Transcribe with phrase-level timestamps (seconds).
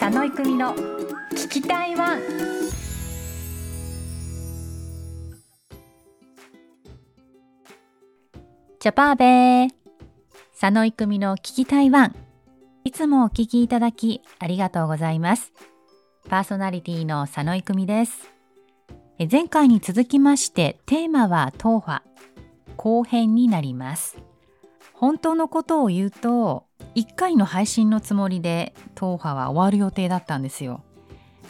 [0.00, 0.74] 佐野育美の
[1.32, 2.20] 聞きたいワン。
[8.80, 9.70] ジャパーベー。
[10.58, 12.16] 佐野育美の聞きたいワン。
[12.84, 15.52] いつもお聞きいただきありがとうございます。
[16.30, 18.32] パーソナリティの佐野育美です。
[19.30, 22.02] 前回に続きましてテーマは豆花
[22.78, 24.16] 後編になります。
[24.94, 30.82] 本当のことを言うと1回の配信のつもりで豆花は終わる予定だったんですよ。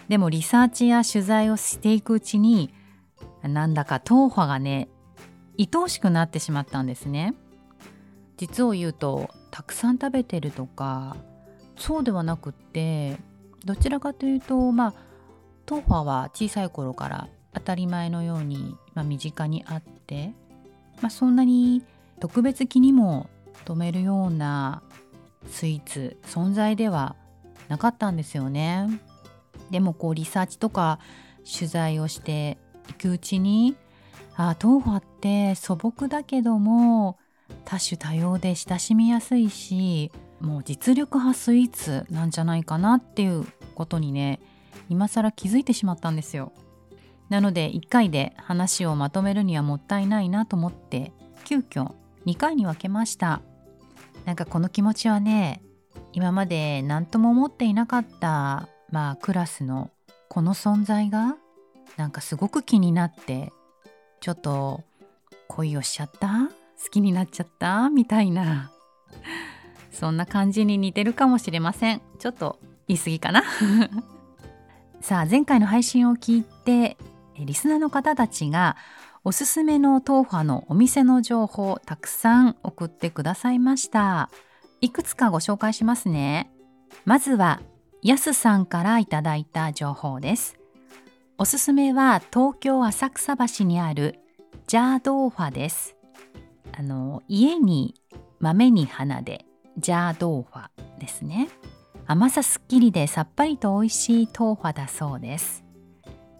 [0.08, 2.74] でもリサーチや取材をしていくうちに
[3.42, 4.88] なんだか党派がね
[5.58, 7.34] 愛おしくなってしまったんですね。
[8.36, 11.16] 実を言うとたくさん食べてるとか
[11.76, 13.18] そうではなくって
[13.64, 14.94] どちらかというとまあ
[15.66, 20.32] 党派は小さい頃から当たり前のように、まあ、身近にあって、
[21.00, 21.84] まあ、そんなに
[22.18, 23.28] 特別気にも
[23.64, 24.82] 留めるような
[25.48, 27.16] スイーツ存在では
[27.68, 28.88] なかったんですよね。
[29.70, 30.98] でもこうリサーチとか
[31.44, 33.76] 取材をしていくうちに
[34.36, 37.18] あ豆腐って素朴だけども
[37.64, 40.10] 多種多様で親しみやすいし
[40.40, 43.44] もう実力派スイーツなんじゃないかなっていう
[43.74, 44.40] ことにね
[44.88, 46.52] 今更気づいてしまったんですよ。
[47.28, 51.12] なので1回で話をまとめるにはもったいないなと思って
[51.44, 51.92] 急遽
[52.26, 53.40] 2回に分けました。
[54.24, 55.62] なんかこの気持ちはね
[56.12, 59.90] 今まで何とも思っていなかったまあクラスの
[60.28, 61.36] この存在が
[61.96, 63.52] なんかすごく気になって
[64.20, 64.82] ちょっと
[65.48, 66.50] 恋をしちゃった
[66.82, 68.70] 好きになっちゃったみたいな
[69.90, 72.00] そんな感じに似てるかもしれません。
[72.18, 72.58] ちょっと
[72.88, 73.42] 言い過ぎかな。
[75.02, 76.96] さあ前回の配信を聞いて
[77.38, 78.76] リスナーの方たちが
[79.22, 84.30] おすすめの豆腐のお店の情報たくさん送ってくださいました。
[84.80, 86.50] いくつかご紹介しますね。
[87.04, 87.60] まずは
[88.02, 90.58] やすさんからいただいた情報です。
[91.36, 94.20] おすすめは東京浅草橋にある
[94.66, 95.96] ジャードーファです。
[96.72, 97.94] あの家に
[98.38, 99.44] 豆に花で
[99.76, 101.50] ジャードーファですね。
[102.06, 105.62] 甘さすっきりでさっぱりと美味しい豆腐だそうです。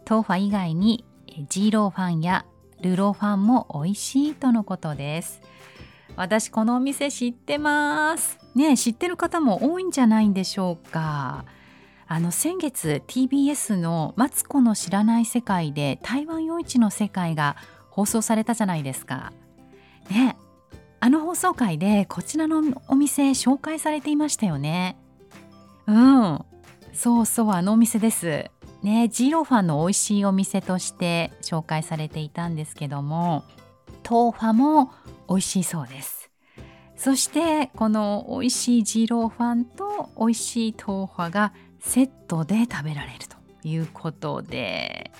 [0.08, 1.04] 豆腐以外に
[1.50, 2.46] ジーローファンや
[2.82, 5.40] ルロファンも美味しいとのことです
[6.16, 11.44] 私このお店知ってますね知ってる方も多いんじゃないんでしょうか
[12.12, 17.56] あの先月 TBS の「マツコの知らない世界」で台湾夜市の世界が
[17.88, 19.32] 放送されたじゃないですか。
[20.10, 20.36] ね
[20.98, 24.96] あの放送回でこちらのお店紹介されていましたよね。
[25.86, 26.44] うん
[26.92, 28.50] そうそうあのお店です。
[28.82, 33.44] ねジロファンの美味しいお店として紹介されていたんですけども
[34.08, 34.92] 豆腐も
[35.28, 36.30] 美味しいそうです。
[36.96, 43.36] そしてこの美味しいジロファンと美味しい豆腐がセットで食べられると
[43.66, 45.10] いうことで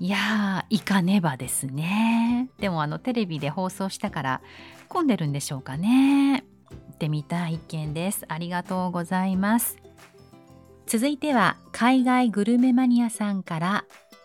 [0.00, 2.48] いやーいかねばですね。
[2.58, 4.40] でもあのテレビで放送したから
[4.88, 6.42] 混んでるんでしょうかね。
[6.70, 8.24] 行ってみたい一件です。
[8.26, 9.79] ありがとうございます。
[10.90, 13.84] 続いては海外グルメマニアさんから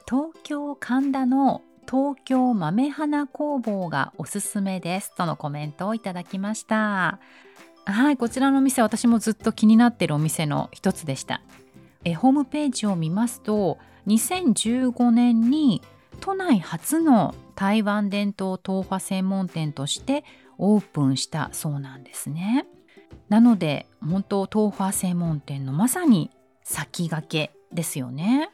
[0.10, 7.20] 東京神田の東京豆花工房がおすすめですとのコメントをいただきました
[7.86, 11.44] はいこちらのお店私もずっと気になっているお店の一つでした
[12.04, 13.78] えホームページを見ますと
[14.08, 15.84] 2015年に
[16.20, 20.24] 都内初の台湾伝統豆腐専門店として
[20.58, 22.66] オープンしたそうなんですね。
[23.30, 26.32] なので本当豆腐専門店のまさに
[26.66, 28.50] 先駆けですよね。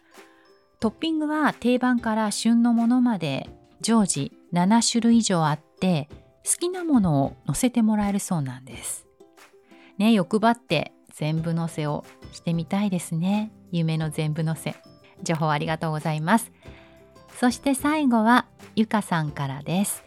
[0.79, 3.49] トッピングは定番から旬のものまで
[3.81, 6.09] 常時7種類以上あって
[6.45, 9.07] 好きなものを乗せてもらえるそうなんです。
[9.97, 13.51] ね欲張って全部載せをしてみたいですね。
[13.71, 14.75] 夢の全部載せ。
[15.23, 16.51] 情報ありがとうございます。
[17.39, 18.45] そして最後は
[18.75, 20.03] ゆかさんからです。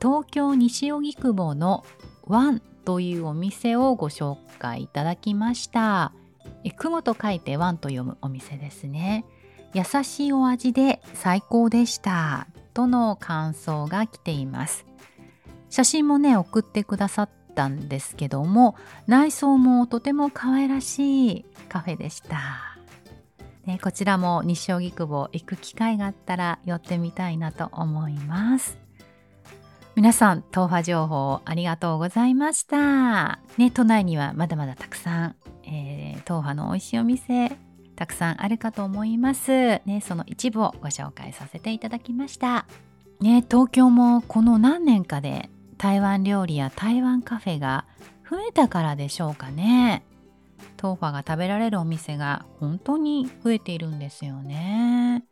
[0.00, 1.84] 東京西荻窪の
[2.24, 6.12] ワンというお店をご紹介いただきました。
[6.72, 9.24] 雲と書いてワンと読むお店ですね
[9.74, 14.86] 優しいお味で最高でしたとの感想が来ています
[15.68, 18.76] 写真もね送ってくださったんですけども
[19.06, 22.76] 内装もとても可愛らしいカフェでした。
[23.66, 28.78] ね、こちらも西荻窪行く機会があったら寄ってみたいなと思います。
[29.96, 33.40] 皆さん、豆腐情報ありがとうございました。
[33.56, 37.56] ね、都内にはまだまだたくさん、ー、豆腐の美味しいお店、
[37.94, 39.80] たくさんあるかと思います。
[39.84, 42.66] ね、その一部をご紹介させていただきました。
[43.20, 45.48] ね、東京もこの何年かで
[45.78, 47.86] 台湾料理や台湾カフェが
[48.28, 50.04] 増えたからでしょうかね
[50.82, 55.24] 豆腐が食べられるお店が本当に増えているんですよね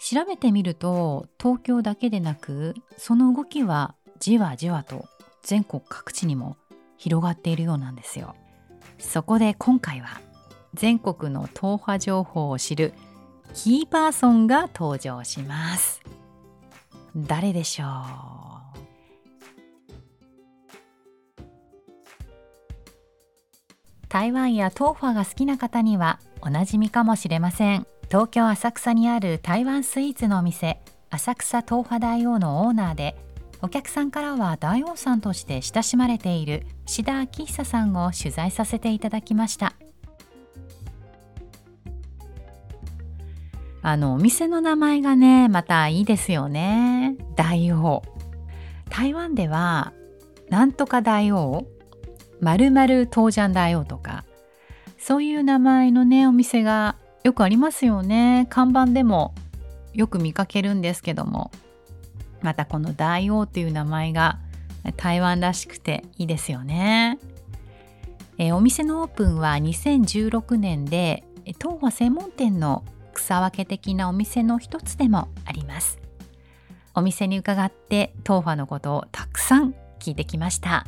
[0.00, 5.04] 調べてみると東京だけでなくその動きはじわじわと
[5.42, 6.56] 全国各地にも
[6.96, 8.34] 広がっているようなんですよ
[9.00, 10.20] そこで今回は
[10.74, 12.94] 全国の党派情報を知る
[13.54, 16.00] キーパーソンが登場します。
[17.16, 17.88] 誰でしょう？
[24.08, 27.86] 台湾やトーファが好きな方にはおなじみかもしれません。
[28.08, 30.80] 東京浅草にある台湾スイーツのお店
[31.10, 33.16] 浅草豆腐大王のオーナーで
[33.62, 39.74] お客さんからは大王さんとして親しまれている志田明久さんを取材させていただきました。
[43.82, 47.16] あのお店の名前がねまたいいですよね。
[47.36, 48.02] 大王。
[48.88, 49.92] 台湾では
[50.48, 51.66] なんとか大王
[52.40, 54.24] まるまる東ジャン大王とか
[54.98, 58.46] そういう名前のねお店がよくありますよね。
[58.48, 59.34] 看板でも
[59.92, 61.50] よく見かけるんですけども。
[62.42, 64.38] またこの大王という名前が
[64.96, 67.18] 台湾らしくていいですよね。
[68.38, 75.98] えお店のオープンは2016年で東和専門店の草分け的なお店の一つでもあります。
[76.94, 80.86] お店に伺って東和のことをたくさん聞いてきました。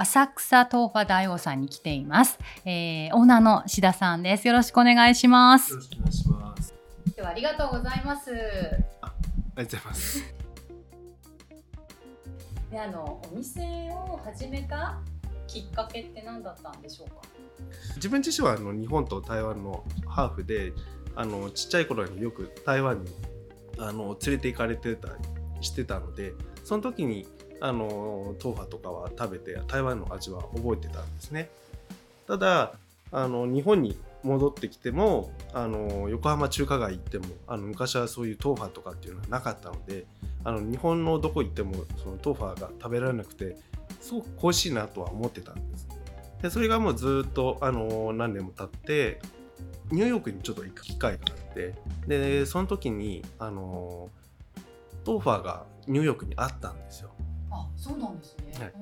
[0.00, 6.74] 浅草東和大王さんに来ています、えー、オーナーの志田さんですよろしくお願いしますよろしくお願いします
[7.06, 10.47] 今日はありがとうございますありがとうございます
[12.70, 14.98] であのお店を始めた
[15.46, 17.16] きっかけって何だったんでしょうか？
[17.96, 20.72] 自分自身はあの日本と台湾のハーフで
[21.16, 23.10] あのちっちゃい頃によく台湾に
[23.78, 25.14] あの連れて行かれてたり
[25.60, 26.34] してたので
[26.64, 27.26] その時に
[27.60, 31.48] あの豆腐とかは食べて台湾の味は覚えてたんですね。
[32.26, 32.74] ただ
[33.10, 40.04] あの日本に戻ってきてもあの横浜中華街行ってもあの昔はそういう豆腐とかっていうのはなかったので
[40.48, 43.58] あの日本のどこ行ってもその豆腐が食べられなくて
[44.00, 45.86] すごく恋しいなとは思ってたんです。
[46.40, 49.20] でそれがもうずっとあの何年も経って
[49.90, 51.74] ニューヨークにちょっと行く機会があって
[52.06, 54.08] でその時にあの
[55.06, 57.10] 豆腐がニューヨークにあったんですよ。
[57.50, 58.72] あそうなんですね、はい。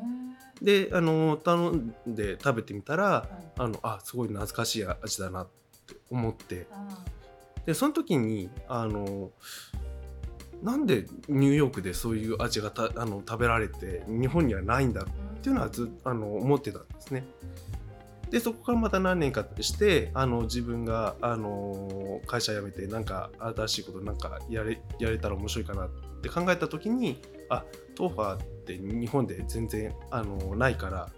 [0.64, 5.48] であの頼んで食べてみたら、はい、あのあすごい懐かしい味だなっ
[5.86, 6.68] て思って。
[7.64, 9.32] でその時にあの
[10.62, 17.24] なんでニューヨークでそういう味がたあの食べられて日本にはないんだっていうのはずあの思ってたんですね。
[18.30, 25.90] でそこからまた何年かしてあの自分があの会社辞めてなんか新しいことなんかやれやれたら面白いかなっ
[26.22, 27.64] て考えた時にあ
[27.94, 31.08] トーファーって日本で全然あのないから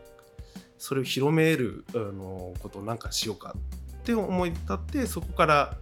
[0.77, 3.55] それを広めるあのことをなんかしようか
[4.01, 5.77] って思い立ってそこから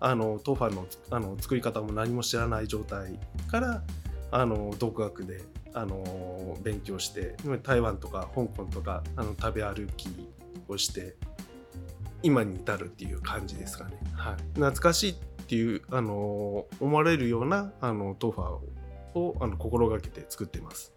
[0.00, 3.18] あのトーファーのあの作り方も何も知らない状態
[3.50, 3.82] から
[4.30, 5.42] あの独学で
[5.74, 10.08] あの勉強して台湾とか香港とかあの食べ歩き
[10.68, 11.16] をして
[12.22, 13.92] 今に至るっていう感じですかね。
[14.14, 15.14] はい、懐かしいっ
[15.46, 20.92] ていうあの思われるようなあのトーファーをあの心がけて作っています。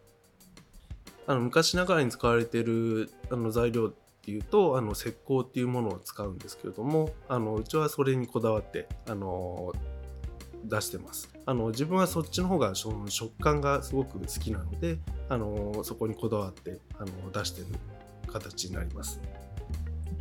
[1.27, 9.74] あの昔ながらに使われているあの材料っていうとあの石膏っていうものを使うんですけれどもあのうちはそれにこだわってあの
[10.63, 11.28] 出してます。
[11.48, 17.68] あの自分はそっちの方がその食感がすごく好きなのであのそこにこだわってあの出してる
[18.28, 19.20] 形になります。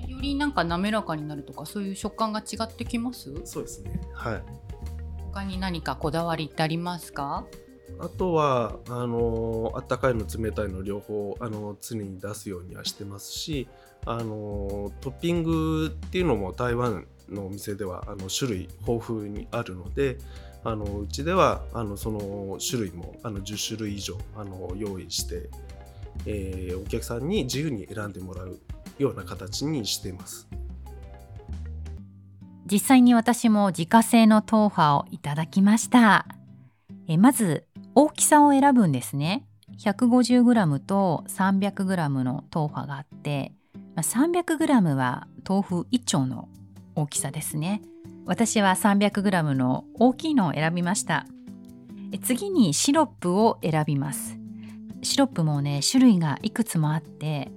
[0.07, 3.35] よりなんか滑らかになるとかそういう食感が違ってきます？
[3.45, 4.01] そうですね。
[4.15, 4.43] はい。
[5.27, 7.45] 他に何かこだわりってありますか？
[8.03, 13.69] あとはあのあったかいの冷たいの両方あの常に出すようにはしてますし
[14.07, 20.19] あのトッピングっていうのも台湾のお店ではあの種類豊富にあるので
[20.65, 25.51] あのうちではあのその種類もあの10種類以上あの用意して、
[26.27, 28.59] えー、お客さんに自由に選んでもらう
[28.99, 30.49] ような形にしています。
[32.71, 36.27] 実際に私も自家製の豆腐をいただきました。
[37.09, 37.65] えまず
[38.03, 39.45] 大きさを選ぶんですね。
[39.79, 43.53] 150g と 300g の豆腐があって
[43.95, 46.49] ま、300g は豆腐1丁の
[46.95, 47.83] 大きさですね。
[48.25, 51.27] 私は 300g の大きいのを選びました。
[52.23, 54.39] 次にシロップを選びます。
[55.03, 57.53] シロップもね種類がいくつもあって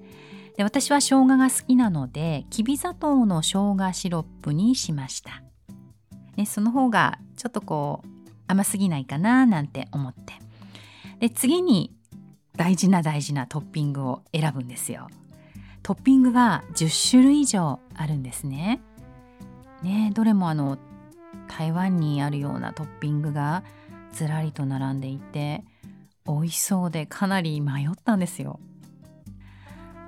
[0.58, 5.42] で私は生姜が好きなのできび砂糖の生姜シロップにしました、
[6.36, 8.13] ね、その方がちょっとこう
[8.48, 10.34] 甘すぎないかななんて思って
[11.20, 11.92] で次に
[12.56, 15.08] 大事な大事なトッピングを選ぶんですよ
[15.84, 18.82] トッピングは10種類以上あるんですね。
[19.84, 20.78] ねどれもあの
[21.50, 23.64] 台湾にあるようなトッピングが
[24.14, 25.66] ずらりと並んでいて
[26.26, 28.62] 美味しそうでかなり迷ったんですよ。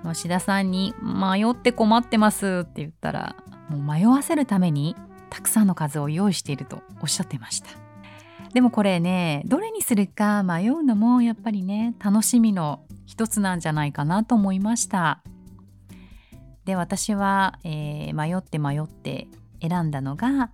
[0.04, 3.36] 吉田さんに「迷って困ってます」って言ったら
[3.70, 4.96] もう迷わせるために
[5.30, 7.85] たくさんの数を用意しているとおっしゃってました
[8.56, 15.22] でもこれねどれにするか迷うのもやっぱりね楽しみの一つなんじゃないかなと思いました。
[16.64, 19.28] で私は、えー、迷って迷って
[19.62, 20.52] 選んだのが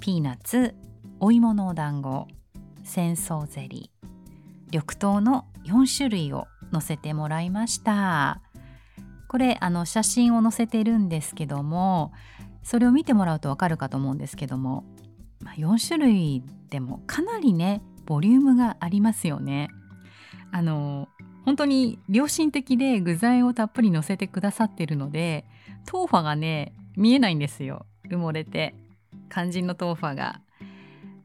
[0.00, 0.74] ピーナッツ
[1.20, 2.26] お芋のお団子
[2.82, 4.08] 戦争ゼリー
[4.72, 8.42] 緑豆の4種類を載せてもらいました。
[9.28, 12.12] これあの写真を載せてるんですけども
[12.64, 14.82] それを見てもらうとわかるかと思うんですけども、
[15.40, 19.68] まあ、4種類でもかなりねボリュームがありますよね。
[20.52, 21.08] あの
[21.44, 25.44] 本当に良心的で具材をたっぷり乗せてくださってるので
[25.90, 28.74] 豆腐がね見えないんですよ埋もれて
[29.30, 30.40] 肝心の豆腐が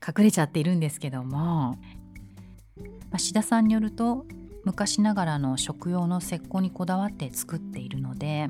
[0.06, 1.78] 隠れちゃっているんですけども、ま
[3.14, 4.26] あ、志田さんによると
[4.64, 8.50] 昔ながらの食用の石膏にこだわって作っているので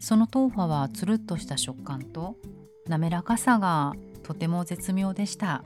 [0.00, 2.36] その豆腐はつるっとした食感と
[2.88, 3.92] 滑らかさが
[4.26, 5.62] とても絶妙でした。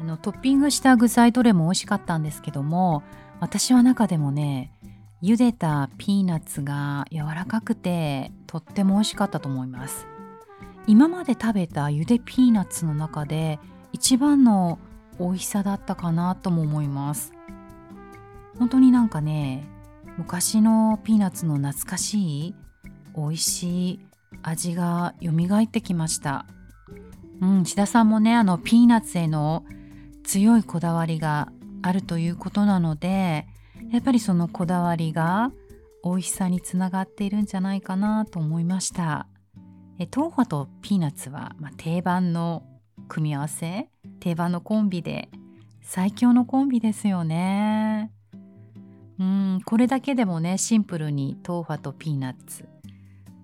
[0.00, 3.02] あのトッピングした具材どれも美味しかったんですけども
[3.40, 4.72] 私は中でもね
[5.20, 10.06] 茹でたピーナッツが柔らかくてとっても美味しかったと思います。
[10.86, 13.58] 今まで食べた茹でピーナッツの中で
[13.92, 14.78] 一番の
[15.18, 17.32] 美味しさだったかなとも思います。
[18.60, 19.66] 本当になんかね
[20.16, 22.54] 昔のピーナッツの懐かしい
[23.16, 24.07] 美味しい
[24.42, 25.30] 味が蘇
[25.62, 26.46] ってきました。
[27.40, 29.64] うん志田さんもねあのピーナッツへの
[30.24, 33.46] 強いこだわりがあるということなので
[33.90, 35.52] やっぱりそのこだわりが
[36.04, 39.26] 美味しさにつながっているんじゃないかなと思いました。
[40.00, 42.62] え豆腐とピーナッツは、まあ、定番の
[43.08, 43.88] 組み合わせ
[44.20, 45.28] 定番のコンビで
[45.82, 48.12] 最強のコンビですよね。
[49.18, 52.68] うんこれだけでもねシンプルに豆腐とピーナッツ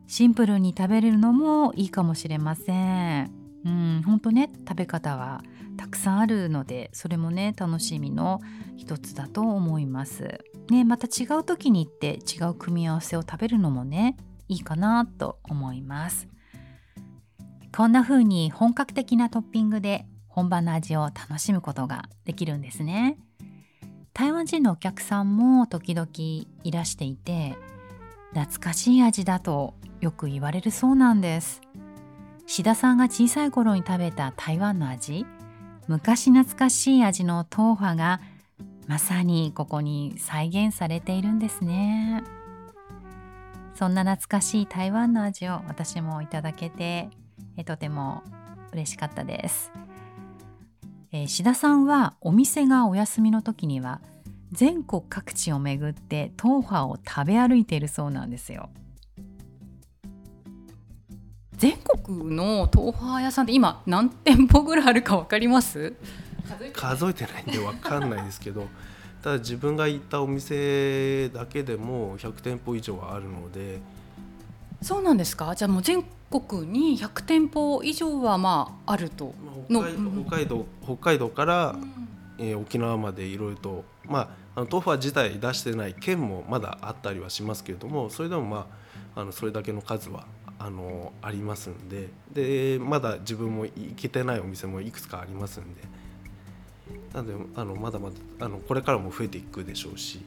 [0.07, 3.31] シンプルに食べれるのもいいかもしれません。
[3.65, 5.43] うんほんとね食べ方は
[5.79, 8.41] たくさんあるのでそれもね楽しみの
[8.77, 10.41] 一つだと思います。
[10.71, 14.17] ねまた違う時に行って違う組み合わせを食べるのもね
[14.49, 16.29] いいかなと思います。
[17.75, 23.19] こんな風に本格的なトッピングで本場の味を楽しむことができるんですね。
[24.13, 27.57] 台湾人のお客さんも時々いらしていて
[28.33, 31.63] 懐かしい味だとよく言われるそうなんです。
[32.47, 35.25] 志田さんが小さい頃に食べた台湾の味
[35.89, 38.21] 昔懐かしい味の豆腐が
[38.87, 42.23] まさにここに再現されているんですね。
[43.75, 47.09] そんな懐かしい台湾の味を私もいただけて
[47.65, 48.23] とても
[48.73, 49.73] 嬉しかったです。
[51.13, 54.03] えー、志田さんはお店がお休みの時には
[54.53, 58.69] 全国各地を巡って豆腐を食べ歩いているそうなんですよ。
[61.57, 65.95] 全国の豆腐屋さんって今何店舗ぐらいあるか分かります？
[66.75, 68.67] 数えてないんで分かんないですけど
[69.23, 73.81] ただ自分が行ったお店だけでも100店舗以上はあるので。
[74.83, 75.55] そうなんですか？
[75.55, 79.35] じゃあもう全国に100店舗以上はまああると。
[79.71, 79.95] 北海
[80.27, 82.09] 北海道北海道から、うん、
[82.39, 88.67] えー、沖縄までいろいろとまああの豆腐は自体出してない県もまだあったりはしますけれどもそれでもま
[89.17, 90.27] ああのそれだけの数は
[90.59, 95.83] あのありますんででまだ自分も行けてないお店もいくつかありますんで
[97.13, 100.25] なのであのまだまだあのこれからも増えていくでしょうし。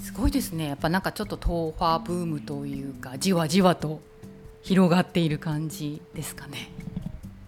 [0.00, 4.00] すごいですねやっぱなんかちょっと豆腐ブームというかじわじわと
[4.62, 6.70] 広がっている感じですかね。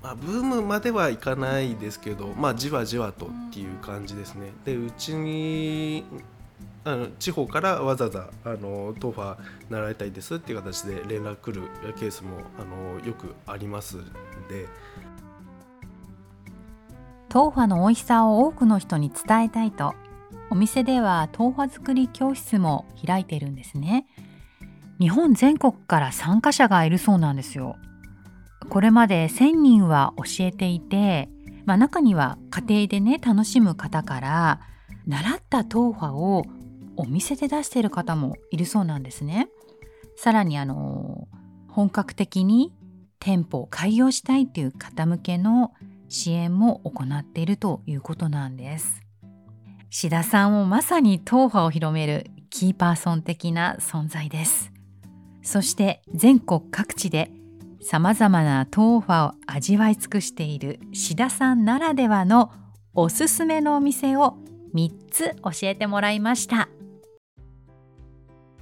[0.02, 4.52] まあ、ブームまではいかないですけど、まあ、じわじわとっていう感じですね。
[4.64, 6.04] でうちに
[6.84, 9.36] あの地方からわざわざあの豆腐
[9.68, 11.68] 習いたいですっていう形で連絡来る
[11.98, 14.04] ケースもあのよくありますん
[14.48, 14.66] で
[17.32, 19.94] 豆腐の美味しさを多くの人に伝えたいと
[20.50, 24.06] お店では豆腐作り教室も開いてるんですね。
[24.98, 27.76] 日本全国から参加者がいるそうなんですよ。
[28.70, 31.28] これまで1000人は教えていて、
[31.66, 34.60] まあ、中には家庭でね楽しむ方から
[35.06, 36.44] 習った豆腐を
[36.98, 39.48] お店で出している方もいるそうなんですね。
[40.16, 41.28] さらにあの
[41.68, 42.74] 本格的に
[43.20, 45.72] 店舗を開業したいという方向けの
[46.08, 49.08] 支援も行っているということなんです。
[49.90, 54.70] 志田さんをまさに豆腐を広めるキーパーソン的な存在です
[55.42, 57.30] そして全国各地で
[57.80, 62.52] さまざまな豆腐を味わい尽くしている志田さんならではの
[62.94, 64.36] おすすめのお店を
[64.74, 66.68] 3つ教えてもらいました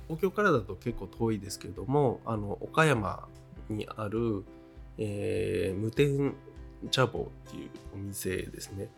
[0.09, 3.27] 東京からだと結構遠いですけれどもあの岡山
[3.69, 4.45] にある、
[4.99, 6.35] えー、無天
[6.91, 8.91] 茶房っていうお店ですね。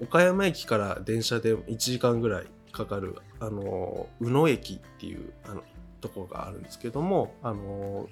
[0.00, 5.62] 岡山駅から電車で1時間ぐらいかかるあの宇野駅っていうあの
[6.00, 8.08] とこがあるんですけどもあの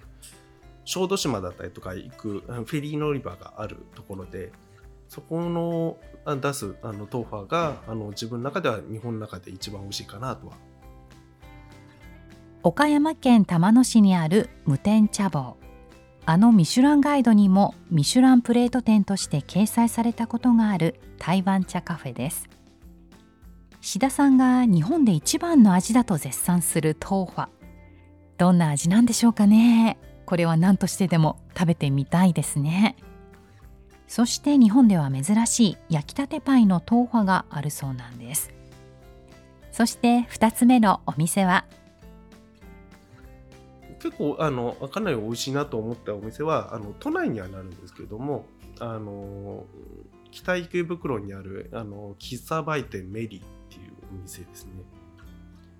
[0.84, 4.52] 小豆島だったりとか行くフェリー乗り場があるところで
[5.08, 5.98] そこの
[6.40, 10.54] 出すあの豆腐があの自分の中では日本の中で一番美味しいかなとは
[12.64, 15.56] 岡山県玉野市にある無天茶房。
[16.24, 22.48] あのミシュランガイドにもミシュランプレート店として掲載されたことがある台湾茶カフェです。
[23.80, 27.42] 志田さんが日本で一番の味だと絶賛する豆腐
[28.38, 29.98] どんな味なんでしょうかね？
[30.24, 32.94] これは何としてでも食べてみたいですね。
[34.06, 38.52] そして日本では珍しい焼きたてパイの豆腐があるそうなんです。
[39.72, 41.64] そして2つ目のお店は
[44.02, 48.46] 結構あのかなり美味しいなと思ったお店はあの都内にはなるんですけども
[48.80, 49.64] あの
[50.32, 54.72] 北池袋にあるあの喫茶売店メリーっていうお店ですね。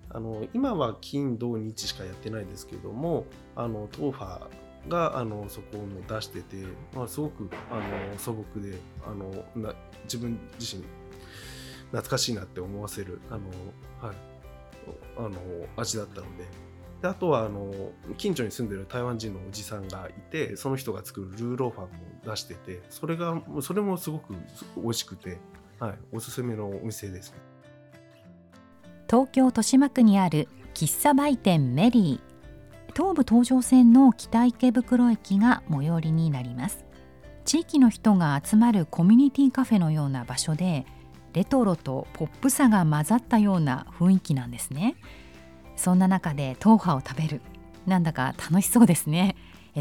[0.09, 3.25] あの今は金土日しかやってないですけども
[3.55, 6.63] あのトーファーがあのそこを出してて、
[6.93, 7.75] まあ、すごくあ
[8.11, 10.83] の素朴であのな自分自身
[11.87, 13.39] 懐かしいなって思わせるあの、
[14.07, 14.15] はい、
[15.17, 15.31] あの
[15.75, 16.72] 味だったので。
[17.03, 17.69] であとはあの
[18.15, 21.89] 近所に住んでる台湾人のおじさんがいてその人が作るルーローファンも
[22.25, 24.33] 出しててそれがそれもすごく
[24.77, 25.37] 美味しくて、
[25.81, 27.33] はい、おすすめのお店です、
[29.09, 32.33] 東京豊島区にある喫茶売店メリー。
[32.95, 36.85] 東武東上線の北池袋駅が最寄りになります。
[37.43, 40.85] 地域の人が集まるコミュニティカフェのような場所で
[41.33, 44.95] レトロとポップさが混ざったような雰囲気なんですね。
[45.75, 47.41] そんな中で豆腐を食べる。
[47.85, 49.35] なんだか楽しそうですね。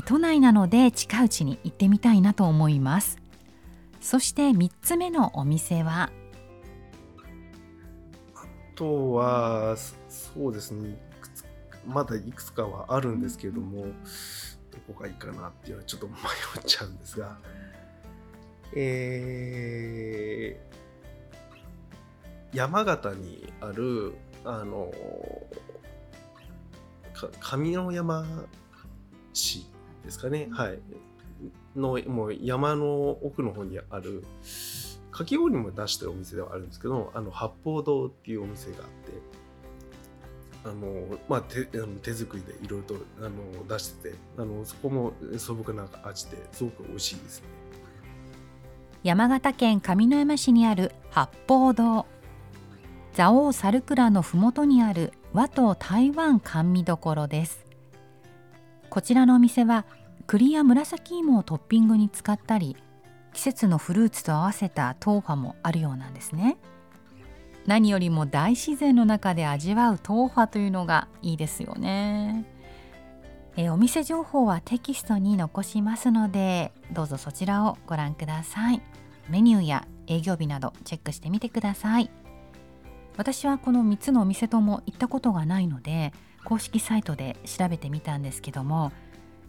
[0.06, 3.18] 都内なので近いうちに行ってみたいなと思います。
[4.00, 6.10] そして3つ目のお店は？
[8.34, 9.76] あとは
[10.08, 10.96] そうですね。
[11.86, 16.16] まだいくつかはあるんですけれども、どこがいいかなっていうのはちょっと迷っ
[16.64, 17.38] ちゃうんですが。
[18.74, 24.14] えー、山形にある
[24.46, 24.90] あの
[27.40, 28.24] 上山
[29.32, 29.66] 市
[30.04, 30.78] ですかね、はい、
[31.76, 34.24] のもう山の奥の方にある
[35.10, 38.88] かき氷も出してるお店ではあるんですけどあの八方堂っていうお店があって
[40.64, 43.30] あの、まあ、手あの手作りでいろいろとあの
[43.68, 47.46] 出しててあのそこも素朴な味ですごく美味しいですね。
[49.02, 52.06] 山形県上山市にある八方堂
[53.12, 57.66] 蔵王猿倉のふもとにある和と台湾甘味どころです。
[58.88, 59.84] こちらのお店は
[60.26, 62.76] 栗や紫芋をトッピングに使ったり
[63.32, 66.56] 季節のフルーツと合わせた豆腐もあるようなんですね。
[67.66, 72.44] 何よりも大自然の中で味わう豆腐というのがいいですよね。
[73.56, 78.82] えお店情報はテキストに残しますのでどうぞそちらをご覧ください。
[79.28, 82.10] メニューや営業日などチェックしてみてください。
[83.16, 86.12] 私はこの3つのお店とも行ったことがないので
[86.44, 88.92] 公式サイトで調べてみたんですけども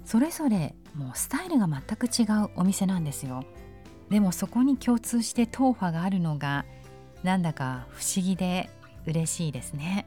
[0.05, 3.45] それぞれもうスタイルが全く違うお店なんですよ。
[4.09, 6.65] でもそこに共通して豆腐があるのが
[7.23, 8.69] なんだか不思議で
[9.05, 10.05] 嬉しいですね。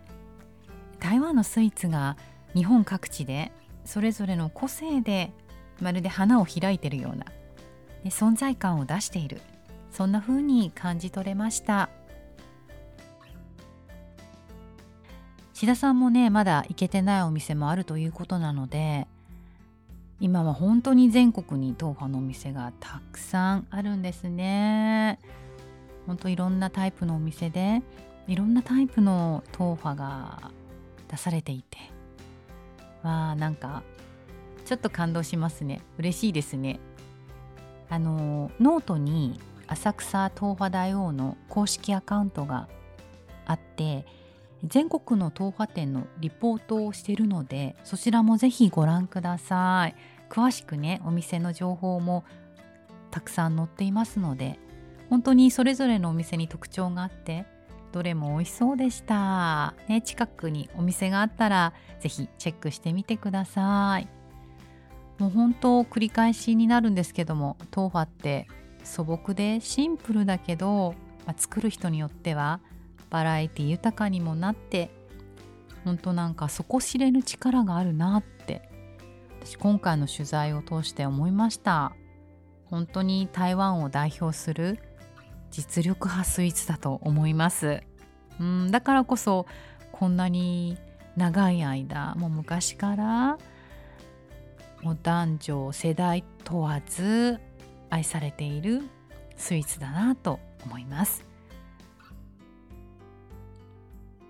[1.01, 2.17] 台湾のスイーツが
[2.55, 3.53] 日本各地で
[3.85, 5.33] それぞれの個性で
[5.81, 7.27] まるで花を開いてるような
[8.05, 9.41] 存在感を出している
[9.91, 11.89] そんな風に感じ取れました。
[15.57, 19.07] 志田さんもねまだ行けてないお店もあるということなので
[20.21, 25.19] 今は本当に全国に豆腐のお店がたくさんあるんですね。
[26.07, 27.83] 本当いろんなタイプのお店で
[28.29, 30.51] いろんなタイプの豆腐が
[31.09, 31.79] 出されていて。
[33.03, 33.83] わあなんか
[34.67, 35.81] ちょっと感動しますね。
[35.97, 36.81] 嬉しいですね。
[37.89, 42.69] あのノートに浅草豆腐大王の公式アカウントが
[43.47, 44.05] あって
[44.65, 49.95] 全国の豆腐店のリポートをしているのでそちらもぜひご覧ください。
[50.29, 52.25] 詳しくねお店の情報も
[53.11, 54.59] たくさん載っていますので
[55.09, 57.47] 本当にそれぞれのお店に特徴があって
[57.93, 64.09] どれも美味しそうでした、ね、近くにお店があったらぜひチェックしてみてください。
[65.19, 68.49] もう本当繰り返しになるんですけども豆腐って
[68.85, 72.61] 素朴でシンプルだけど、まあ、作る人によっては
[73.11, 74.91] バラエティ豊かにもなって
[75.85, 78.69] 本当なんか底知れぬ力があるなって
[79.41, 81.93] 私今回の取材を通して思いました。
[82.65, 84.81] 本当に台湾を代表する
[85.53, 87.83] 実力派スイーツだと思います。
[88.41, 89.47] うんだからこそ
[89.93, 90.77] こんなに
[91.17, 93.39] 長い間もう昔から
[94.83, 97.41] もう男女世代問わず
[97.89, 98.83] 愛されている
[99.37, 101.26] スイーツだなと思います。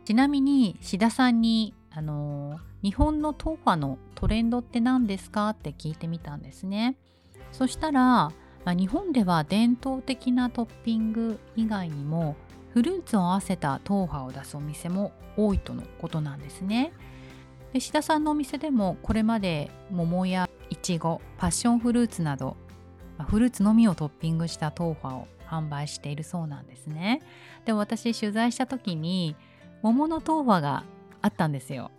[0.06, 6.96] ちなみに志田さんにあの日本の豆腐のトレンドって何ですかって聞いてみたんですね。
[7.50, 8.32] そしたら、ま
[8.66, 12.36] あ、日本では伝統的なトッピング以外にも
[12.72, 16.92] フルーツを合わせた豆腐を出すお店も多いとのことなんですね。
[17.72, 22.56] で志田さんのお店でもこれまで桃やいちごパッションフルーツなど、
[23.26, 27.22] フルーツのみをトッピングした豆腐を販売しているそうなんですね。
[27.64, 29.34] で私取材した時に
[29.86, 30.82] 桃の豆腐が
[31.22, 31.92] あったんですよ。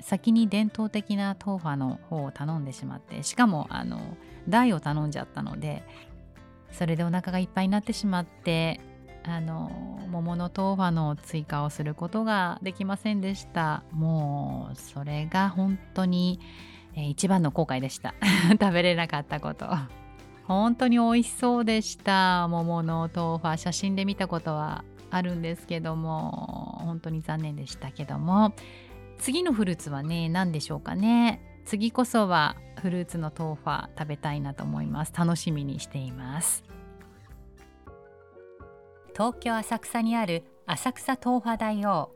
[0.00, 4.16] 先に伝統的な豆腐の方を頼んでしまってしかもあの
[4.48, 5.82] 大を頼んじゃったので
[6.72, 8.80] それでお腹がいっぱいになってしまって
[9.22, 9.70] あの
[10.10, 13.82] 桃の豆腐の追加をすることができませんでした。
[13.90, 16.38] もうそれが本当に、
[16.94, 18.14] えー一番の後悔でした。
[18.60, 19.66] 食べれなかったこと。
[20.44, 22.46] 本当に美味しそうでした。
[22.48, 24.84] 桃の豆腐写真で見たことは。
[25.16, 28.52] あるんですけども本当に残念でしたけども。
[29.18, 31.40] 次のフルーツはね何でしょうかね。
[31.64, 33.62] 次こそはフルーツの豆腐
[33.96, 35.12] 食べたいなと思います。
[35.16, 36.64] 楽しみにしています。
[39.12, 42.10] 東京浅草にある浅草豆腐大王。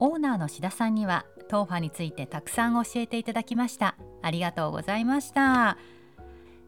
[0.00, 3.96] オーナーの志田さんには豆腐についてたくさん教えていただきました。
[4.22, 5.76] ありがとうございました。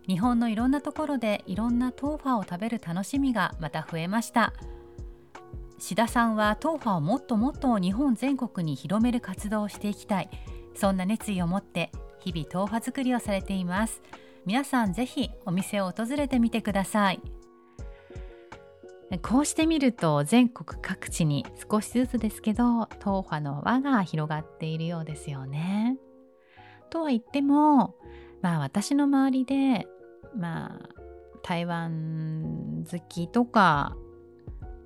[0.07, 4.53] 日本のいろんなところでいろんな豆腐を食べる楽しみがまた増えました。
[5.81, 10.31] 志田さんは豆腐をもっともっと日本全国に広める活動をしていきたい。
[10.75, 11.91] そんな熱意を持って
[12.21, 14.03] 日々豆腐作りをされています。
[14.45, 17.21] 皆さんぜひお店を訪れてみてください。
[19.23, 25.97] こうしてみると全国各地に少しずつですけど豆腐の輪が広がっているようですよね。
[26.91, 27.97] とは言っても
[28.43, 29.89] まあ私の周りで
[30.37, 30.89] まあ
[31.43, 33.97] 台湾好きとか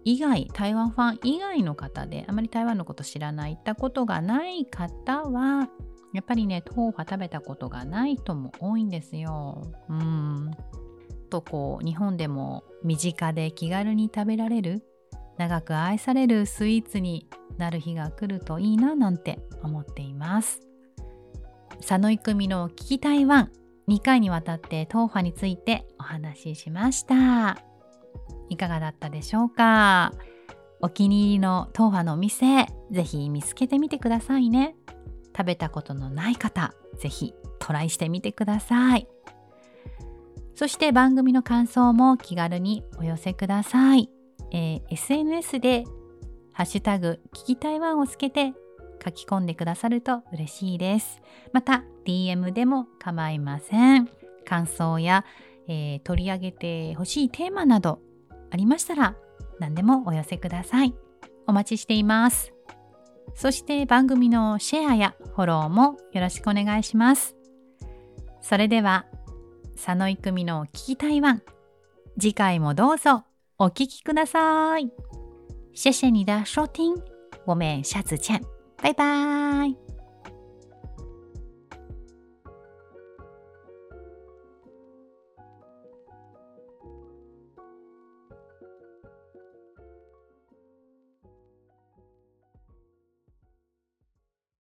[0.04, 5.68] 以外台湾ファン以外の方であまり台湾のこと知らない行ったことがない方は
[6.12, 9.62] やっぱりね豆腐食べたことがない人も多いんですよ。
[9.88, 10.50] うん。
[11.30, 14.84] とこう日本でも身近で気軽に食べられる
[15.36, 17.26] 長く愛されるスイーツに
[17.58, 20.60] なる日が来るといいななんて思っています。
[21.78, 23.50] 佐野育美の聞き台湾
[23.88, 27.73] 2回にわたって豆腐についてお話ししました。
[28.48, 30.12] いかがだったでしょうか？
[30.80, 34.76] お気に入りの豆腐のお店ぜひ見つけてみてくださいね
[35.34, 39.08] 食べたことのない方ぜひトライしてみてください
[40.54, 44.08] そして番組の感想も気軽にお寄せください。
[44.52, 45.84] えー SNS で
[46.52, 48.52] ハッシュタグ聞き台湾をつけて
[49.04, 51.20] 書き込んでくださると嬉しいです。
[51.52, 54.08] また DM でも構いません。
[54.44, 55.24] 感想や、
[55.66, 58.00] えー取り上げてほしいテーマなど
[58.54, 59.16] ありましたら
[59.58, 60.94] 何でもお寄せください。
[61.48, 62.52] お待ちしています。
[63.34, 67.34] そして番組のシェアやフォローもよろしくお願いします。
[68.40, 69.06] それでは
[69.74, 71.42] 佐野育美の聞き台湾
[72.16, 73.24] 次回もどうぞ
[73.58, 74.88] お聞きください。
[75.74, 76.94] 谢谢你的收听，
[77.46, 78.40] 我们下次见，
[78.76, 79.83] 拜拜。